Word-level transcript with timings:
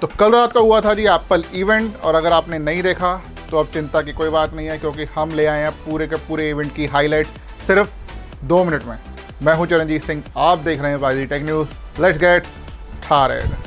तो 0.00 0.06
कल 0.08 0.32
रात 0.32 0.52
का 0.52 0.60
हुआ 0.60 0.80
था 0.80 0.92
जी 0.94 1.04
एप्पल 1.04 1.44
इवेंट, 1.54 1.96
और 1.96 2.14
अगर 2.14 2.32
आपने 2.32 2.58
नहीं 2.58 2.82
देखा 2.82 3.14
तो 3.50 3.58
अब 3.58 3.66
चिंता 3.74 4.02
की 4.02 4.12
कोई 4.12 4.28
बात 4.30 4.54
नहीं 4.54 4.66
है, 4.68 4.78
क्योंकि 4.78 5.04
हम 5.14 5.30
ले 5.30 5.46
आए 5.46 5.62
हैं 5.62 5.70
पूरे 5.84 6.06
के 6.06 6.16
पूरे 6.28 6.48
इवेंट 6.50 6.74
की 6.74 6.86
हाईलाइट 6.86 7.26
सिर्फ़ 7.66 8.44
दो 8.44 8.62
मिनट 8.64 8.84
में। 8.84 8.98
मैं 9.42 9.54
हूँ 9.54 9.66
चरणजीत 9.66 10.04
सिंह, 10.04 10.22
आप 10.36 10.58
देख 10.60 10.80
रहे 10.80 10.90
हैं 10.90 11.00
Baazi 11.00 11.26
tech 11.26 11.42
news. 11.44 11.68
Let's 12.02 12.18
get 12.18 12.46
started 13.04 13.66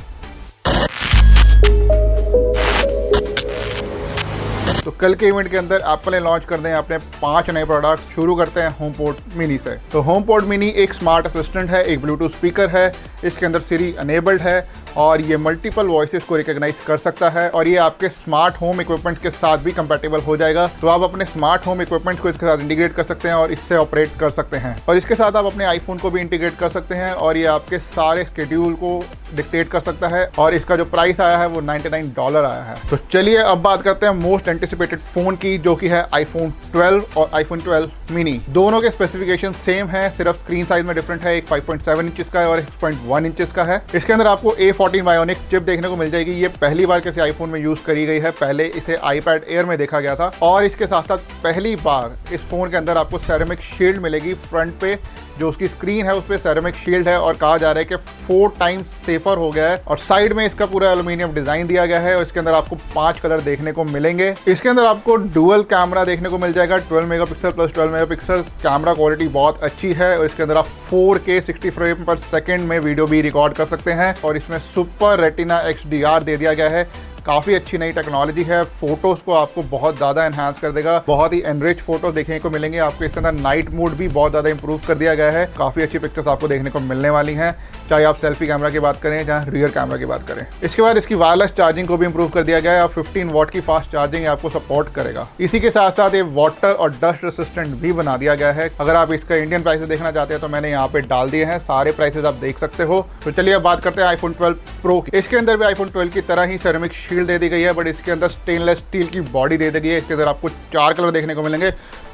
तो 4.84 4.90
कल 4.90 5.14
के 5.14 5.26
इवेंट 5.26 5.50
के 5.50 5.56
अंदर 5.56 5.82
एप्पल 5.88 6.12
ने 6.12 6.20
लॉन्च 6.20 6.44
कर 6.44 6.60
दें 6.60 6.72
अपने 6.74 6.96
पाँच 7.22 7.50
नए 7.50 7.64
प्रोडक्ट 7.64 8.14
शुरू 8.14 8.34
करते 8.36 8.60
हैं 8.60 8.76
होम 8.78 8.92
पोर्ट 8.92 9.36
मिनी 9.36 9.58
से। 9.58 9.76
तो 9.92 10.00
होम 10.02 10.22
पोर्ट 10.24 10.44
मिनी 10.44 10.68
एक 10.68 10.92
स्मार्ट 10.94 11.26
असिस्टेंट 11.26 11.70
है, 11.70 11.82
एक 11.84 12.00
ब्लूटूथ 12.02 12.30
स्पीकर 12.30 12.70
है, 12.70 12.92
इसके 13.24 13.46
अंदर 13.46 13.60
सीरी 13.60 13.94
अनेबल्ड 13.98 14.40
है 14.42 14.60
और 14.96 15.20
ये 15.20 15.36
मल्टीपल 15.36 15.86
वॉइसेस 15.86 16.24
को 16.24 16.36
रिकॉग्नाइज 16.36 16.74
कर 16.86 16.98
सकता 16.98 17.28
है 17.30 17.48
और 17.50 17.68
ये 17.68 17.76
आपके 17.78 18.08
स्मार्ट 18.08 18.60
होम 18.60 18.80
इक्विपमेंट 18.80 19.18
के 19.18 19.30
साथ 19.30 19.58
भी 19.58 19.72
कंपेटेबल 19.72 20.20
हो 20.20 20.36
जाएगा। 20.36 20.66
तो 20.80 20.88
आप 20.88 21.02
अपने 21.02 21.24
स्मार्ट 21.24 21.66
होम 21.66 21.82
इक्विपमेंट 21.82 22.20
को 22.20 22.28
इसके 22.28 22.46
साथ 22.46 22.58
इंटीग्रेट 22.58 22.94
कर 22.94 23.04
सकते 23.04 23.28
हैं 23.28 23.34
और 23.34 23.52
इससे 23.52 23.76
ऑपरेट 23.76 24.18
कर 24.20 24.30
सकते 24.30 24.56
हैं। 24.56 24.76
और 24.88 24.96
इसके 24.96 25.14
साथ 25.14 25.36
आप 25.36 25.44
अपने 25.44 25.64
आईफोन 25.64 25.98
को 25.98 26.10
भी 26.10 26.20
इंटीग्रेट 26.20 26.56
कर 26.58 26.68
सकते 26.68 26.94
हैं 26.94 27.12
और 27.12 27.36
ये 27.36 27.46
आपके 27.46 27.78
सारे 27.78 28.24
स्केड्यूल 28.24 28.74
को 28.74 28.98
डिक्टेट 29.34 29.68
कर 29.68 29.80
सकता 29.80 30.08
है 30.08 30.30
और 30.38 30.54
इसका 30.54 30.76
जो 30.76 30.84
प्राइस 30.84 31.20
आया 31.20 31.36
है 31.38 31.46
वो 31.46 31.60
99 31.60 32.14
डॉलर 32.16 32.44
आया 32.44 32.62
है। 32.62 32.76
तो 32.90 32.96
चलिए 33.12 33.36
अब 33.36 33.62
बात 33.62 33.82
करते 33.82 34.06
हैं 34.06 34.12
मोस्ट 34.14 34.48
एंटिसिपेटेड 34.48 34.98
फ़ोन 35.14 35.36
की, 35.36 35.56
जो 35.58 35.74
कि 35.76 35.88
है 35.88 36.06
आईफोन 36.14 36.52
12 36.74 37.16
और 37.16 37.30
आईफोन 37.34 37.60
12 37.60 37.90
मिनी 38.10 38.40
दोनों 38.50 38.80
के 38.80 38.90
स्पेसिफिकेशन 38.90 39.52
सेम 39.64 39.86
है, 39.86 40.08
सिर्फ़ 40.10 40.38
स्क्रीन 40.38 40.64
साइज़ 40.64 40.86
में 40.86 40.94
डिफरेंट 40.96 41.22
है, 41.22 41.36
एक 41.36 41.46
5.7 41.48 42.00
इंचेस 42.00 42.30
का 42.30 42.40
है 42.40 42.48
और 42.48 42.58
एक 42.58 42.66
6.1 42.74 43.26
इंचेस 43.26 43.52
का 43.52 43.64
है। 43.64 43.82
इसके 43.94 44.12
अंदर 44.12 44.26
आपको 44.26 44.54
ए 44.54 44.70
फोर्टीन 44.82 45.04
बायोनिक 45.04 45.38
चिप 45.50 45.62
देखने 45.62 45.88
को 45.88 45.96
मिल 45.96 46.10
जाएगी। 46.10 46.32
ये 46.32 46.48
पहली 46.50 46.86
बार 46.86 47.00
किसी 47.00 47.20
आईफोन 47.20 47.48
में 47.48 47.60
यूज़ 47.60 47.84
करी 47.86 48.06
गई 48.06 48.18
है। 48.20 48.30
पहले 48.40 48.64
इसे 48.76 48.96
आईपैड 49.04 49.44
एयर 49.48 49.66
में 49.66 49.76
देखा 49.78 50.00
गया 50.00 50.16
था। 50.16 50.30
और 50.42 50.64
इसके 50.64 50.86
साथ 50.86 51.02
साथ 51.08 51.32
पहली 51.44 51.76
बार 51.78 52.18
इस 52.34 52.50
फ़ोन 52.50 52.70
के 52.70 52.76
अंदर 52.76 52.96
आपको 52.98 53.18
सेरेमिक 53.20 53.60
शील्ड 53.62 54.02
मिलेगी 54.02 54.34
फ्रंट 54.34 54.80
पे, 54.80 54.98
जो 55.38 55.48
उसकी 55.48 55.66
स्क्रीन 55.68 56.06
है, 56.06 56.14
उस 56.14 56.24
पर 56.24 56.38
सेरेमिक 56.38 56.74
शील्ड 56.74 57.08
है 57.08 57.18
और 57.20 57.34
कहा 57.34 57.56
जा 57.58 57.70
रहा 57.72 57.78
है 57.78 57.84
कि 57.84 57.96
फोर 58.26 58.52
टाइम्स 58.58 58.86
सेफर 59.06 59.38
हो 59.38 59.50
गया 59.50 59.68
है। 59.68 59.76
और 59.88 59.98
साइड 59.98 60.32
में 60.32 60.44
इसका 60.46 60.66
पूरा 60.66 60.90
एल्यूमिनियम 60.90 61.32
डिज़ाइन 61.34 61.66
दिया 61.66 61.86
गया 61.86 62.00
है 62.00 62.16
और 62.16 62.22
इसके 62.22 62.40
अंदर 62.40 62.52
आपको 62.52 62.76
पाँच 62.94 63.20
कलर 63.20 63.40
देखने 63.40 63.72
को 63.72 63.84
मिलेंगे। 63.84 64.34
इसके 64.48 64.68
अंदर 64.68 64.84
आपको 64.84 65.16
डुअल 65.16 65.62
कैमरा 65.72 66.04
देखने 66.04 66.28
को 66.28 66.38
मिल 66.38 66.52
जाएगा। 66.52 66.78
12 66.90 67.06
megapixel 67.06 67.50
plus 67.50 67.70
12 67.70 67.92
megapixel 67.92 68.42
camera 68.62 68.94
quality 68.94 69.28
बहुत 69.30 69.62
अच्छी 69.62 69.92
है 69.92 70.16
और 70.18 70.24
इसके 70.26 70.42
अंदर 70.42 70.56
आप 70.56 70.68
4K 70.90 71.40
60 71.42 71.70
फ्रेम 71.70 72.04
पर 72.04 72.16
सेकेंड 72.18 72.68
में 72.68 72.78
वीडियो 72.80 73.06
भी 73.06 73.22
रिकॉर्ड 73.22 73.54
कर 73.54 73.66
सकते 73.66 73.92
हैं। 73.92 74.14
और 74.24 74.36
इसमें 74.36 74.58
सुपर 74.74 75.20
रेटिना 75.20 75.60
एक्सडीआर 75.60 76.22
दे 76.22 76.36
दिया 76.36 76.52
गया 76.52 76.68
है। 76.70 76.84
काफ़ी 77.26 77.54
अच्छी 77.54 77.78
नई 77.78 77.92
टेक्नोलॉजी 77.92 78.42
है। 78.42 78.62
फ़ोटोज़ 78.80 79.18
को 79.26 79.32
आपको 79.32 79.62
बहुत 79.62 79.96
ज़्यादा 79.96 80.24
एनहांस 80.26 80.58
कर 80.60 80.72
देगा। 80.72 80.98
बहुत 81.06 81.32
ही 81.32 81.42
एनरिच 81.46 81.80
फ़ोटो 81.80 82.10
देखने 82.12 82.38
को 82.38 82.50
मिलेंगे। 82.50 82.78
आपको 82.78 83.04
इसके 83.04 83.20
अंदर 83.20 83.32
नाइट 83.32 83.70
मोड 83.70 83.92
भी 83.92 84.08
बहुत 84.08 84.30
ज़्यादा 84.32 84.50
इंप्रूव 84.50 84.80
कर 84.86 84.94
दिया 84.94 85.14
गया 85.14 85.30
है। 85.30 85.44
काफ़ी 85.58 85.82
अच्छी 85.82 85.98
पिक्चर्स 85.98 86.28
आपको 86.28 86.48
देखने 86.48 86.70
को 86.70 86.80
मिलने 86.80 87.10
वाली 87.10 87.34
हैं। 87.34 87.54
चाहे 87.92 88.04
आप 88.04 88.18
सेल्फी 88.18 88.46
कैमरा 88.46 88.68
की 88.70 88.78
बात 88.80 89.00
करें 89.00 89.16
या 89.18 89.38
रियर 89.48 89.70
कैमरा 89.70 89.96
की 89.98 90.04
बात 90.06 90.22
करें। 90.28 90.46
इसके 90.64 90.82
बाद 90.82 90.98
इसकी 90.98 91.14
वायरलेस 91.16 91.50
चार्जिंग 91.56 91.88
को 91.88 91.96
भी 91.96 92.06
इंप्रूव 92.06 92.28
कर 92.30 92.42
दिया 92.42 92.60
गया 92.60 92.72
है 92.72 92.82
और 92.82 92.92
15 92.94 93.30
वॉट 93.32 93.50
की 93.50 93.60
फास्ट 93.62 93.90
चार्जिंग 93.92 94.26
आपको 94.26 94.50
सपोर्ट 94.50 94.92
करेगा। 94.94 95.26
इसी 95.40 95.60
के 95.60 95.70
साथ 95.70 95.90
साथ 95.92 96.14
ये 96.14 96.22
वाटर 96.34 96.72
और 96.72 96.90
डस्ट 96.92 97.24
रेसिस्टेंट 97.24 97.74
भी 97.80 97.92
बना 97.92 98.16
दिया 98.16 98.34
गया 98.34 98.52
है। 98.52 98.70
अगर 98.80 98.96
आप 98.96 99.12
इसका 99.12 99.36
इंडियन 99.36 99.62
प्राइसेस 99.62 99.88
देखना 99.88 100.10
चाहते 100.10 100.34
हैं 100.34 100.40
तो 100.40 100.48
मैंने 100.48 100.70
यहाँ 100.70 100.86
पे 100.88 101.00
डाल 101.02 101.30
दिए 101.30 101.44
हैं। 101.44 101.58
सारे 101.60 101.92
प्राइसेस 101.92 102.24
आप 102.24 102.34
देख 102.36 102.58
सकते 102.58 102.82
हो। 102.82 103.00
तो 103.24 103.30
चलिए 103.32 103.54
अब 103.54 103.62
बात 103.62 103.82
करते 103.84 104.00
हैं 104.00 104.08
आईफोन 104.08 104.32
ट्वेल्व 104.32 104.56
प्रो 104.82 105.00
की। 105.00 105.16
इसके 105.18 105.36
अंदर 105.36 105.56
भी 105.56 105.64
आईफोन 105.64 105.90
ट्वेल्व 105.90 106.12
की 106.12 106.20
तरह 106.22 106.44
ही 106.44 106.58
सेरेमिक 106.58 106.92
शील्ड 106.94 107.26
दे 107.26 107.38
दी 107.38 107.48
गई 107.48 107.62
है 107.62 107.72
बट 107.72 107.86
इसके 107.86 108.12
अंदर 108.12 108.28
स्टेनलेस 108.30 108.78
स्टील 108.78 109.06
की 109.08 109.20
बॉडी 109.32 109.56
दे 109.56 109.70
दी 109.70 109.80
गई 109.80 109.88
है। 109.88 109.98
इसके 109.98 110.14
अंदर 110.14 110.28
आपको 110.28 110.48
चार 110.48 110.92
कलर 110.92 111.10
देखने 111.10 111.34
को 111.34 111.42
मिलेंगे। 111.42 111.72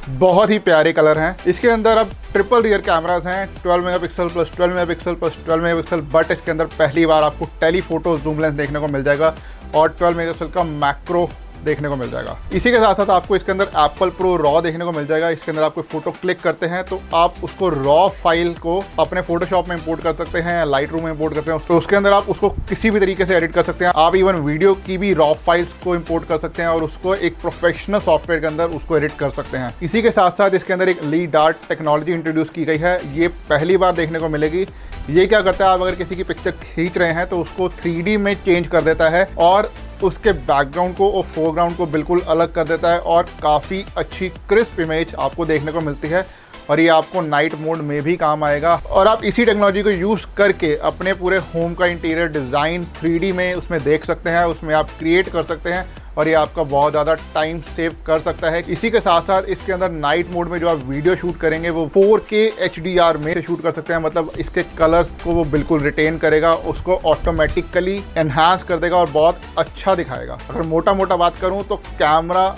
बहुत 0.09 0.51
ही 0.51 0.59
प्यारे 0.59 0.93
कलर 0.93 1.19
हैं। 1.19 1.37
इसके 1.47 1.69
अंदर 1.69 1.97
अब 1.97 2.11
ट्रिपल 2.33 2.63
रियर 2.63 2.81
कैमराज 2.81 3.27
हैं 3.27 3.49
12 3.57 3.85
megapixel 3.85 4.29
plus 4.29 4.51
12 4.53 4.69
megapixel 4.69 5.15
plus 5.15 5.37
12 5.49 5.63
megapixel 5.63 6.01
but 6.13 6.31
इसके 6.31 6.51
अंदर 6.51 6.67
पहली 6.79 7.05
बार 7.07 7.23
आपको 7.23 7.49
टेलीफोटो 7.61 8.17
जूम 8.19 8.41
लेंस 8.41 8.55
देखने 8.55 8.81
को 8.81 8.89
मिल 8.89 9.03
जाएगा 9.05 9.35
और 9.75 9.97
12 10.01 10.17
मेगापिक्सल 10.17 10.49
का 10.49 10.65
मैक्रो 10.65 11.29
देखने 11.65 11.89
को 11.89 11.97
मिल 11.97 12.11
जाएगा। 12.11 12.37
इसी 12.53 12.71
के 12.71 12.79
साथ 12.79 12.95
साथ 12.95 13.11
आपको 13.11 13.37
इसके 13.37 13.53
अंदर 13.53 13.69
एप्पल 13.79 14.11
प्रो 14.13 14.35
रॉ 14.37 14.61
देखने 14.61 14.85
को 14.85 14.93
मिल 14.93 15.07
जाएगा। 15.07 15.29
इसके 15.31 15.51
अंदर 15.51 15.63
आप 15.63 15.75
कोई 15.75 15.85
फ़ोटो 15.85 16.11
क्लिक 16.13 16.41
करते 16.41 16.67
हैं 16.67 16.83
तो 16.85 17.01
आप 17.15 17.35
उसको 17.45 17.69
रॉ 17.69 18.09
फ़ाइल 18.23 18.53
को 18.57 18.83
अपने 18.99 19.23
फोटोशॉप 19.23 19.69
में 19.69 19.77
इंपोर्ट 19.77 20.03
कर 20.03 20.15
सकते 20.15 20.41
हैं 20.41 20.65
लाइट 20.67 20.93
रूम 20.93 21.05
में 21.05 21.13
इंपोर्ट 21.13 21.35
करते 21.35 21.51
हैं। 21.51 21.61
तो 21.69 21.79
उसके 21.79 21.97
अंदर 21.97 22.13
आप 22.13 22.29
उसको 22.31 22.49
किसी 22.69 22.91
भी 22.91 23.01
तरीके 23.01 23.25
से 23.25 23.37
एडिट 23.37 23.53
कर 23.53 23.63
सकते 23.63 23.85
हैं। 23.85 23.93
आप 23.97 24.17
इवन 24.17 24.37
वीडियो 24.43 24.75
की 24.87 24.99
भी 24.99 25.13
रॉ 25.15 25.33
फाइल्स 25.47 25.73
को 25.85 25.95
इम्पोर्ट 25.95 26.29
कर 26.29 26.39
सकते 26.39 26.63
हैं 26.63 26.69
और 26.69 26.85
उसको 26.85 27.15
एक 27.15 27.41
प्रोफेशनल 27.41 28.01
सॉफ्टवेयर 28.01 28.41
के 28.41 28.47
अंदर 28.47 28.77
उसको 28.77 28.97
एडिट 28.97 29.17
कर 29.19 29.31
सकते 29.33 29.59
हैं। 29.59 29.75
इसी 29.83 30.03
के 30.03 30.11
साथ 30.11 30.31
साथ 30.33 30.55
इसके 30.55 30.73
अंदर 30.73 30.89
एक 30.89 31.03
ली 31.05 31.27
डार्ट 31.29 31.57
टेक्नोलॉजी 31.69 32.13
इंट्रोड्यूस 32.13 32.51
की 32.51 32.65
गई 32.65 32.79
है। 32.79 32.99
ये 33.17 33.29
पहली 33.49 33.77
बार 33.77 33.93
देखने 33.95 34.19
को 34.19 34.29
मिलेगी। 34.29 34.67
ये 35.11 35.27
क्या 35.27 35.41
करता 35.43 35.65
है? 35.65 35.71
आप 35.71 35.83
अगर 35.83 35.95
किसी 35.95 36.17
की 36.17 36.23
पिक्चर 36.25 36.51
खींच 36.53 36.97
रहे 36.99 37.13
हैं 37.13 37.27
तो 37.29 37.41
उसको 37.41 37.69
थ्री 37.71 38.17
में 38.19 38.35
चेंज 38.37 38.67
कर 38.69 38.83
देता 38.83 39.09
है 39.09 39.25
और 39.41 39.71
उसके 40.03 40.33
बैकग्राउंड 40.33 40.97
को 40.97 41.11
और 41.11 41.23
फोरग्राउंड 41.25 41.77
को 41.77 41.87
बिल्कुल 41.87 42.21
अलग 42.29 42.53
कर 42.55 42.69
देता 42.69 42.93
है 42.93 42.99
और 43.01 43.27
काफ़ी 43.43 43.85
अच्छी 43.97 44.29
क्रिस्प 44.49 44.81
इमेज 44.81 45.15
आपको 45.19 45.47
देखने 45.47 45.73
को 45.73 45.81
मिलती 45.81 46.09
है 46.09 46.27
और 46.71 46.81
ये 46.81 46.89
आपको 46.89 47.21
नाइट 47.21 47.55
मोड 47.55 47.79
में 47.81 48.01
भी 48.03 48.17
काम 48.17 48.45
आएगा। 48.45 48.75
और 48.87 49.09
आप 49.09 49.25
इसी 49.25 49.45
टेक्नोलॉजी 49.45 49.83
को 49.83 49.91
यूज़ 49.91 50.27
करके 50.37 50.75
अपने 50.77 51.15
पूरे 51.15 51.37
होम 51.55 51.75
का 51.75 51.87
इंटीरियर 51.87 52.29
डिज़ाइन 52.29 52.85
थ्री 52.97 53.33
में 53.33 53.55
उसमें 53.55 53.83
देख 53.85 54.05
सकते 54.05 54.31
हैं, 54.31 54.45
उसमें 54.45 54.75
आप 54.75 54.91
क्रिएट 54.99 55.29
कर 55.29 55.43
सकते 55.45 55.71
हैं। 55.71 55.87
और 56.19 56.29
ये 56.29 56.35
आपका 56.35 56.63
बहुत 56.65 56.93
ज़्यादा 56.93 57.15
टाइम 57.35 57.61
सेव 57.67 57.97
कर 58.07 58.21
सकता 58.21 58.51
है। 58.51 58.63
इसी 58.69 58.91
के 58.91 59.01
साथ 59.01 59.23
साथ 59.23 59.43
इसके 59.49 59.73
अंदर 59.73 59.91
नाइट 59.91 60.31
मोड 60.31 60.49
में 60.49 60.59
जो 60.59 60.69
आप 60.69 60.85
वीडियो 60.87 61.15
शूट 61.17 61.37
करेंगे, 61.37 61.71
वो 61.71 61.87
4K 61.89 62.45
HDR 62.69 63.15
में 63.17 63.41
शूट 63.41 63.63
कर 63.63 63.73
सकते 63.73 63.93
हैं। 63.93 64.01
मतलब 64.01 64.33
इसके 64.39 64.63
कलर्स 64.79 65.11
को 65.25 65.33
वो 65.33 65.45
बिल्कुल 65.47 65.83
रिटेन 65.83 66.19
करेगा, 66.19 66.55
उसको 66.55 67.01
ऑटोमेटिकली 67.07 68.01
एनहांस 68.19 68.63
कर 68.63 68.79
देगा 68.79 68.97
और 68.97 69.11
बहुत 69.11 69.41
अच्छा 69.59 69.95
दिखाएगा। 69.95 70.39
अगर 70.51 70.63
मोटा 70.65 70.95
मोटा 70.95 71.17
बात 71.17 71.39
करूँ 71.41 71.63
तो 71.65 71.77
कैमरा 71.77 72.49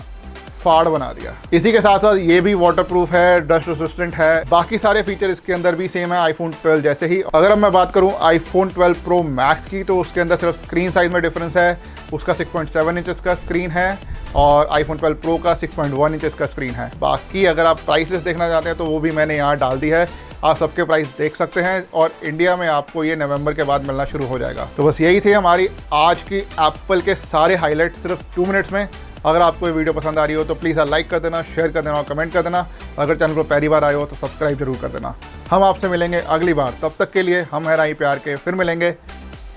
फाड़ 0.61 0.89
बना 0.89 1.13
दिया। 1.13 1.35
इसी 1.53 1.71
के 1.73 1.81
साथ 1.81 1.99
साथ 1.99 2.17
ये 2.19 2.41
भी 2.41 2.53
वाटर 2.55 2.83
प्रूफ 2.83 3.13
है 3.13 3.41
डस्ट 3.43 3.69
रेसिस्टेंट 3.69 4.15
है। 4.15 4.43
बाकी 4.51 4.79
सारे 4.79 5.03
फीचर 5.03 5.31
इसके 5.31 5.53
अंदर 5.53 5.75
भी 5.75 5.87
सेम 5.89 6.13
है 6.13 6.19
आईफोन 6.19 6.53
12 6.57 6.81
जैसे 6.81 7.07
ही। 7.07 7.21
अगर 7.35 7.51
अब 7.51 7.59
मैं 7.59 7.71
बात 7.73 7.93
करूँ 7.93 8.13
आईफोन 8.23 8.71
12 8.71 9.05
प्रो 9.05 9.23
मैक्स 9.23 9.67
की 9.67 9.83
तो 9.85 9.99
उसके 10.01 10.21
अंदर 10.21 10.37
सिर्फ़ 10.37 10.65
स्क्रीन 10.65 10.91
साइज़ 10.91 11.13
में 11.13 11.21
डिफरेंस 11.23 11.57
है। 11.57 11.73
उसका 12.13 12.35
6.7 12.35 12.97
इंचेस 12.99 13.21
का 13.21 13.35
स्क्रीन 13.37 13.71
है 13.71 13.99
और 14.37 14.67
आईफोन 14.73 14.99
12 14.99 15.21
प्रो 15.23 15.37
का 15.39 15.59
6.1 15.59 16.15
इंचेस 16.15 16.35
का 16.35 16.47
स्क्रीन 16.47 16.75
है। 16.75 16.91
बाकी 17.01 17.45
अगर 17.47 17.67
आप 17.67 17.81
प्राइस 17.81 18.11
लिस्ट 18.11 18.25
देखना 18.25 18.49
चाहते 18.49 18.69
हैं 18.69 18.79
तो 18.79 18.85
वो 18.87 18.99
भी 19.01 19.11
मैंने 19.11 19.37
यहाँ 19.37 19.57
डाल 19.59 19.81
दी 19.81 19.89
है। 19.89 20.09
आप 20.45 20.57
सबके 20.57 20.85
प्राइस 20.85 21.09
देख 21.19 21.37
सकते 21.37 21.61
हैं 21.61 21.85
और 21.93 22.13
इंडिया 22.25 22.57
में 22.57 22.67
आपको 22.69 23.05
ये 23.05 23.17
नवंबर 23.17 23.55
के 23.55 23.63
बाद 23.63 23.87
मिलना 23.87 24.05
शुरू 24.07 24.27
हो 24.27 24.39
जाएगा। 24.39 24.69
तो 24.77 24.85
बस 24.85 25.01
यही 25.01 25.21
थी 25.21 25.33
हमारी 25.33 25.69
आज 25.93 26.23
की 26.23 26.39
एप्पल 26.39 27.01
के 27.01 27.15
सारे 27.17 27.57
हाईलाइट 27.57 27.97
सिर्फ़ 27.97 28.23
टू 28.37 28.47
मिनट्स 28.47 28.73
में। 28.73 28.89
अगर 29.27 29.41
आपको 29.43 29.67
ये 29.67 29.73
वीडियो 29.73 29.93
पसंद 29.93 30.19
आ 30.19 30.25
रही 30.25 30.37
हो 30.37 30.45
तो 30.45 30.55
प्लीज़ 30.55 30.81
लाइक 30.81 31.11
कर 31.11 31.19
देना 31.19 31.43
शेयर 31.45 31.69
कर 31.69 31.83
देना 31.83 31.97
और 31.97 32.05
कमेंट 32.05 32.33
कर 32.33 32.43
देना। 32.43 32.67
अगर 32.99 33.17
चैनल 33.17 33.35
को 33.35 33.43
पहली 33.45 33.69
बार 33.69 33.85
आए 33.85 33.95
हो 33.95 34.07
तो 34.07 34.17
सब्सक्राइब 34.17 34.59
ज़रूर 34.59 34.77
कर 34.77 34.89
देना। 34.89 35.15
हम 35.51 35.65
आपसे 35.65 35.89
मिलेंगे 35.89 36.19
अगली 36.19 36.55
बार। 36.55 36.75
तब 36.83 36.93
तक 36.99 37.13
के 37.13 37.23
लिए 37.23 37.43
हम 37.53 37.69
है 37.69 37.77
राई 37.77 37.95
प्यार 37.95 38.19
के, 38.19 38.37
फिर 38.37 38.55
मिलेंगे। 38.55 38.95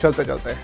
चलते 0.01 0.23
चलते 0.25 0.55